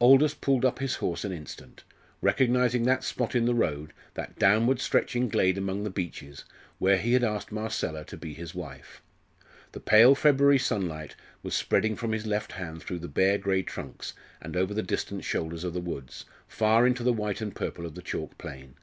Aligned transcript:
Aldous 0.00 0.32
pulled 0.32 0.64
up 0.64 0.78
his 0.78 0.94
horse 0.94 1.24
an 1.24 1.32
instant, 1.32 1.82
recognising 2.20 2.84
that 2.84 3.02
spot 3.02 3.34
in 3.34 3.46
the 3.46 3.52
road, 3.52 3.92
that 4.14 4.38
downward 4.38 4.78
stretching 4.78 5.28
glade 5.28 5.58
among 5.58 5.82
the 5.82 5.90
beeches, 5.90 6.44
where 6.78 6.96
he 6.98 7.14
had 7.14 7.24
asked 7.24 7.50
Marcella 7.50 8.04
to 8.04 8.16
be 8.16 8.32
his 8.32 8.54
wife. 8.54 9.02
The 9.72 9.80
pale 9.80 10.14
February 10.14 10.60
sunlight 10.60 11.16
was 11.42 11.54
spreading 11.56 11.96
from 11.96 12.12
his 12.12 12.26
left 12.26 12.52
hand 12.52 12.80
through 12.80 13.00
the 13.00 13.08
bare 13.08 13.38
grey 13.38 13.62
trunks, 13.64 14.12
and 14.40 14.56
over 14.56 14.72
the 14.72 14.84
distant 14.84 15.24
shoulders 15.24 15.64
of 15.64 15.74
the 15.74 15.80
woods, 15.80 16.26
far 16.46 16.86
into 16.86 17.02
the 17.02 17.12
white 17.12 17.40
and 17.40 17.52
purple 17.52 17.84
of 17.84 17.96
the 17.96 18.02
chalk 18.02 18.38
plain. 18.38 18.76